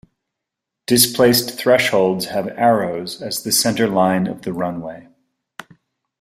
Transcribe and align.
Displaced 0.87 1.59
thresholds 1.59 2.25
have 2.25 2.47
arrows 2.57 3.21
as 3.21 3.43
the 3.43 3.51
center 3.51 3.87
line 3.87 4.25
of 4.25 4.41
the 4.41 4.51
runway. 4.51 5.07